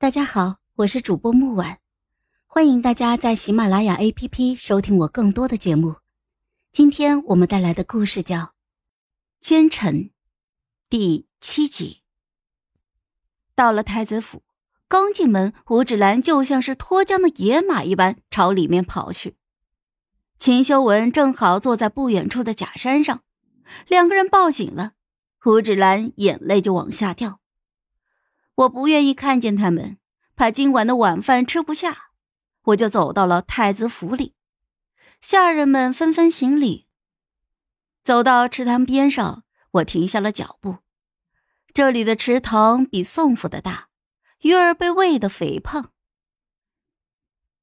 [0.00, 1.76] 大家好，我是主播木婉，
[2.46, 5.96] 欢迎大家在喜马拉雅 APP 收听我更多的节目。
[6.72, 8.38] 今天我们带来的故事叫
[9.42, 10.04] 《奸臣》
[10.88, 12.00] 第七集。
[13.54, 14.42] 到了太子府，
[14.88, 19.36] 刚进门，吴芷兰就像是脱缰的野马一般朝里面跑去。
[20.38, 23.20] 秦修文正好坐在不远处的假山上，
[23.86, 24.92] 两个人抱紧了，
[25.44, 27.39] 吴芷兰眼泪就往下掉。
[28.60, 29.96] 我不愿意看见他们，
[30.36, 32.10] 怕今晚的晚饭吃不下，
[32.64, 34.34] 我就走到了太子府里。
[35.22, 36.86] 下人们纷纷行礼。
[38.02, 40.78] 走到池塘边上，我停下了脚步。
[41.72, 43.88] 这里的池塘比宋府的大，
[44.40, 45.92] 鱼儿被喂得肥胖。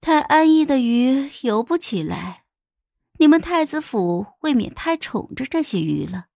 [0.00, 2.44] 太安逸的鱼游不起来，
[3.18, 6.26] 你们太子府未免太宠着这些鱼了。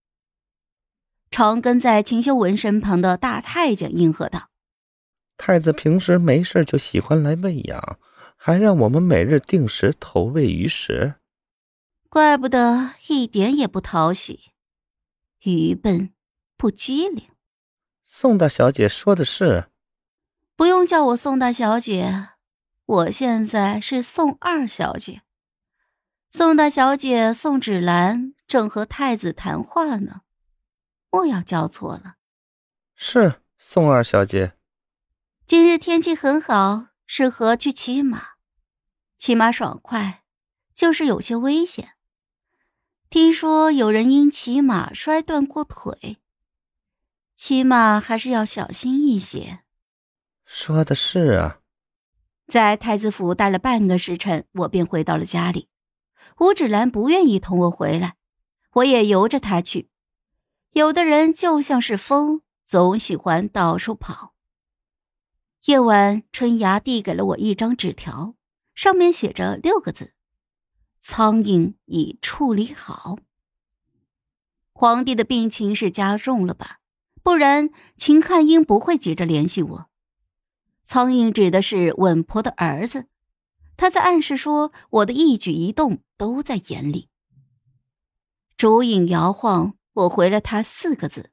[1.30, 4.47] 常跟在秦修文身旁的大太监应和道
[5.38, 7.98] ：“太子平时没事就喜欢来喂养，
[8.36, 11.14] 还让我们每日定时投喂鱼食。
[12.10, 14.50] 怪不得一点也不讨喜，
[15.44, 16.12] 愚笨，
[16.56, 17.28] 不机灵。”
[18.02, 19.68] 宋大小姐说的是，
[20.56, 22.30] 不用叫我宋大小姐，
[22.84, 25.22] 我现在是宋二小姐。
[26.30, 30.22] 宋大小姐宋芷兰正和太子谈话呢。
[31.10, 32.16] 莫要叫错了，
[32.96, 34.57] 是宋二小姐。
[35.48, 38.32] 今日天气很好，适合去骑马。
[39.16, 40.22] 骑马爽快，
[40.74, 41.92] 就是有些危险。
[43.08, 46.18] 听说有人因骑马摔断过腿，
[47.34, 49.60] 骑马还是要小心一些。
[50.44, 51.60] 说的是啊。
[52.46, 55.70] 在太子府待了半个时辰，我便回到了家里。
[56.40, 58.16] 吴芷兰不愿意同我回来，
[58.72, 59.88] 我也由着她去。
[60.72, 64.34] 有的人就像是风，总喜欢到处跑。
[65.68, 68.34] 夜晚，春芽递给了我一张纸条，
[68.74, 70.14] 上面写着六个字
[70.98, 73.18] ：“苍蝇已处理好。”
[74.72, 76.78] 皇帝的病情是加重了吧？
[77.22, 79.90] 不然秦汉英不会急着联系我。
[80.84, 83.08] 苍蝇指的是稳婆的儿子，
[83.76, 87.10] 他在暗示说我的一举一动都在眼里。
[88.56, 89.74] 烛影摇晃。
[89.92, 91.32] 我回了他四个字：“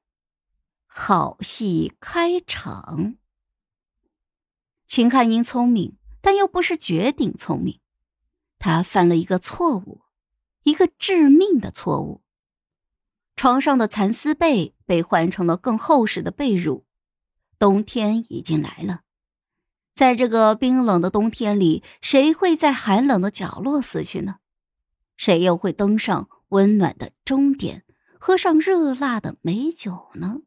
[0.87, 3.15] 好戏开场。”
[4.95, 7.81] 秦汉英聪明，但又不是绝顶聪明。
[8.57, 10.03] 他犯了一个错误，
[10.63, 12.23] 一个致命的错误。
[13.35, 16.85] 床上的蚕丝被被换成了更厚实的被褥。
[17.59, 19.01] 冬天已经来了，
[19.93, 24.37] 在这个冰冷的冬天里，谁会在寒冷的角落死去呢？
[25.17, 27.83] 谁又会登上温暖的终点？
[28.17, 30.37] 喝上热辣的美酒呢。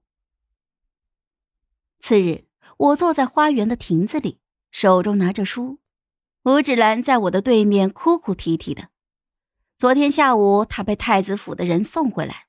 [2.00, 2.47] 次日，
[2.78, 4.38] 我坐在花园的亭子里，
[4.70, 5.80] 手中拿着书。
[6.44, 8.90] 吴芷兰在我的对面，哭哭啼啼的。
[9.76, 12.46] 昨天下午，她被太子府的人送回来，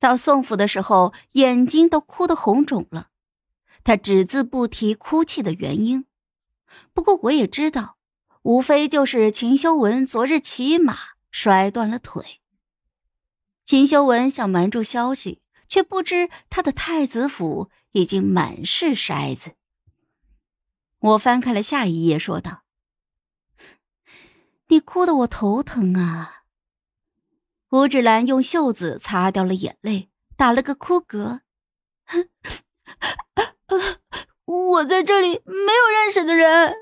[0.00, 3.10] 到宋府的时候，眼睛都哭得红肿了。
[3.84, 6.04] 她只字不提哭泣的原因。
[6.92, 7.96] 不过，我也知道，
[8.42, 10.98] 无非就是秦修文昨日骑马
[11.30, 12.40] 摔断了腿。
[13.64, 19.54] 秦修文想瞒住消息，却不知他的太子府已经满是筛子。
[20.98, 22.64] 我翻开了下一页，说道
[24.68, 26.42] ：“你哭得我头疼啊。”
[27.70, 31.40] 吴芷兰用袖子擦掉了眼泪，打了个哭嗝
[34.44, 36.74] ：“我在这里没有认识的人，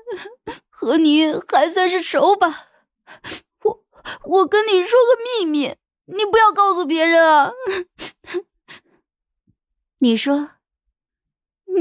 [0.69, 2.67] 和你还算是熟吧？
[3.63, 3.85] 我
[4.23, 7.53] 我跟你说个秘密。”你不要告诉别人啊！
[9.99, 10.49] 你说，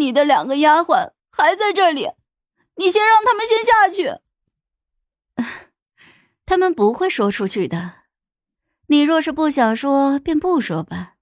[0.02, 2.10] 你的两个丫鬟还在这里，
[2.74, 4.18] 你先让他们先下去。
[6.44, 8.02] 他们不会说出去的。
[8.88, 11.14] 你若是不想说，便不说吧。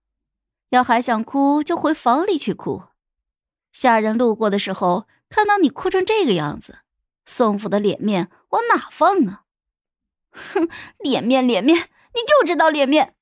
[0.70, 2.84] 要还想哭，就回房里去哭。
[3.70, 6.78] 下人路过的时候，看到你哭成这个样子，
[7.26, 9.44] 宋府的脸面往哪放啊？
[10.30, 10.68] 哼，
[10.98, 11.90] 脸面，脸面。
[12.14, 13.14] 你就知道脸面，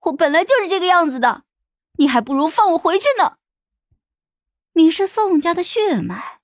[0.00, 1.44] 我本来就是这个样子的，
[1.98, 3.38] 你还不如放我回去呢。
[4.76, 6.42] 你是宋家的血脉，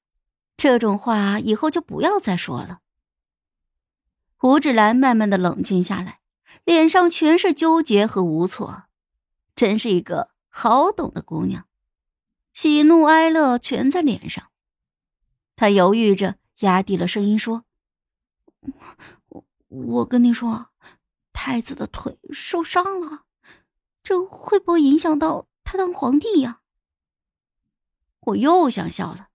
[0.56, 2.80] 这种话以后就不要再说了。
[4.38, 6.20] 胡芷兰慢慢的冷静下来，
[6.64, 8.84] 脸上全是纠结和无措，
[9.54, 11.66] 真是一个好懂的姑娘，
[12.54, 14.50] 喜怒哀乐全在脸上。
[15.54, 17.66] 她犹豫着，压低了声音说
[19.28, 20.70] ：“我我跟你说。”
[21.34, 23.24] 太子的腿受伤了，
[24.02, 26.61] 这会不会影响到他当皇帝呀？
[28.26, 29.28] 我又想笑了。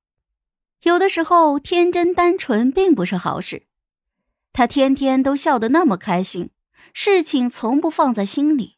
[0.84, 3.68] 有的时候，天真单纯并不是好事。
[4.54, 6.51] 他天天都笑得那么开心，
[6.94, 8.78] 事情从不放在心里。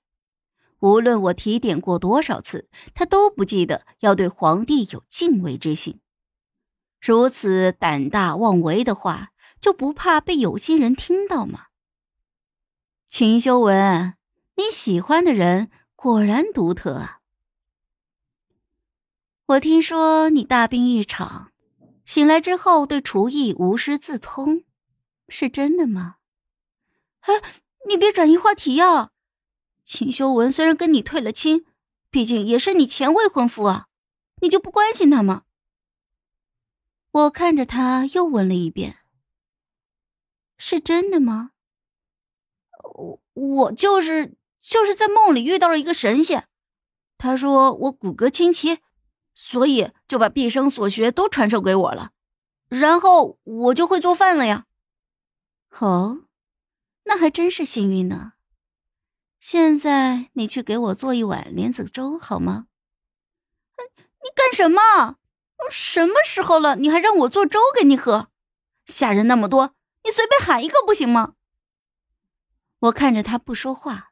[0.79, 5.99] 无论我提点过多少次，他都不记得要对皇帝有敬畏之心。
[7.01, 9.29] 如此胆大妄为的话，
[9.61, 11.67] 就不怕被有心人听到吗？
[13.09, 14.15] 秦修文，
[14.55, 17.18] 你喜欢的人果然独特啊！
[19.49, 21.51] 我听说你大病一场，
[22.05, 24.63] 醒来之后对厨艺无师自通，
[25.27, 26.17] 是真的吗？
[27.21, 27.33] 哎，
[27.87, 29.09] 你别转移话题呀！
[29.83, 31.65] 秦修文虽然跟你退了亲，
[32.11, 33.87] 毕竟也是你前未婚夫啊，
[34.39, 35.45] 你就不关心他吗？
[37.09, 38.99] 我看着他，又问了一遍
[40.59, 41.53] ：“是真的吗？”
[42.93, 46.47] 我我就是就是在梦里遇到了一个神仙，
[47.17, 48.77] 他说我骨骼清奇，
[49.41, 52.11] 所以就把毕生所学都传授给我了，
[52.67, 54.65] 然后我就会做饭了呀。
[55.79, 56.25] 哦，
[57.05, 58.33] 那还真是幸运呢。
[59.39, 62.67] 现在你去给我做一碗莲子粥好吗？
[63.77, 65.15] 你干什么？
[65.71, 68.27] 什么时候了，你还让我做粥给你喝？
[68.87, 71.35] 下人那么多，你随便喊一个不行吗？
[72.79, 74.11] 我看着他不说话，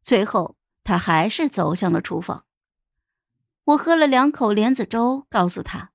[0.00, 2.46] 最后他还是走向了厨房。
[3.64, 5.92] 我喝了两口莲子粥，告诉他：“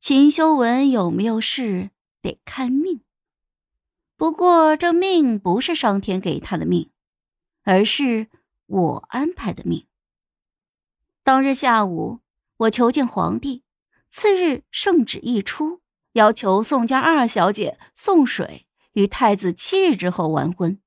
[0.00, 1.90] 秦修文有没有事
[2.22, 3.02] 得看命，
[4.16, 6.90] 不过这命不是上天给他的命，
[7.64, 8.28] 而是
[8.66, 9.86] 我安排的命。”
[11.22, 12.20] 当日下午，
[12.56, 13.62] 我求见皇帝。
[14.08, 15.82] 次日圣旨一出，
[16.14, 20.80] 要求宋家二小姐宋水与太子七日之后完婚。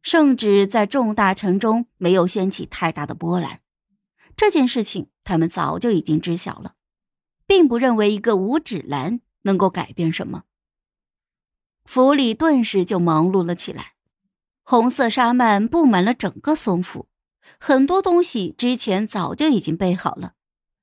[0.00, 3.60] 圣旨在众大臣中没有掀起太大的波澜，
[4.36, 6.74] 这件事情他们早就已经知晓了，
[7.46, 10.44] 并不认为一个五指兰能够改变什么。
[11.84, 13.94] 府里顿时就忙碌了起来，
[14.62, 17.08] 红色纱幔布满了整个松府，
[17.58, 20.34] 很多东西之前早就已经备好了。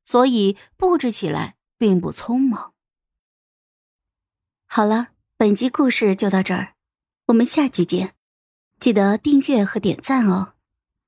[0.06, 2.74] 所以布置起来并不匆忙。
[4.66, 6.76] 好了，本集故事就到这儿，
[7.28, 8.16] 我们下集见，
[8.80, 10.53] 记得订阅和点赞哦。